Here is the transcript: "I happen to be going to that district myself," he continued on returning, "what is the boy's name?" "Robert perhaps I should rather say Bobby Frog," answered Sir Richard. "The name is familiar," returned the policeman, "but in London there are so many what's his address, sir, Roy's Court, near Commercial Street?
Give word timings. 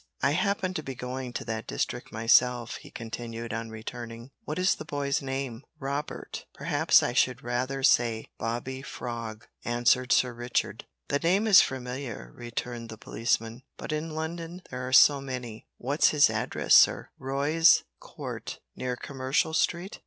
"I 0.23 0.31
happen 0.31 0.73
to 0.73 0.81
be 0.81 0.95
going 0.95 1.31
to 1.33 1.45
that 1.45 1.67
district 1.67 2.11
myself," 2.11 2.77
he 2.77 2.89
continued 2.89 3.53
on 3.53 3.69
returning, 3.69 4.31
"what 4.45 4.57
is 4.57 4.73
the 4.73 4.83
boy's 4.83 5.21
name?" 5.21 5.61
"Robert 5.77 6.47
perhaps 6.55 7.03
I 7.03 7.13
should 7.13 7.43
rather 7.43 7.83
say 7.83 8.25
Bobby 8.39 8.81
Frog," 8.81 9.45
answered 9.63 10.11
Sir 10.11 10.33
Richard. 10.33 10.85
"The 11.09 11.19
name 11.19 11.45
is 11.45 11.61
familiar," 11.61 12.31
returned 12.33 12.89
the 12.89 12.97
policeman, 12.97 13.61
"but 13.77 13.91
in 13.91 14.15
London 14.15 14.63
there 14.71 14.87
are 14.87 14.91
so 14.91 15.21
many 15.21 15.67
what's 15.77 16.07
his 16.09 16.31
address, 16.31 16.73
sir, 16.73 17.11
Roy's 17.19 17.83
Court, 17.99 18.59
near 18.75 18.95
Commercial 18.95 19.53
Street? 19.53 19.99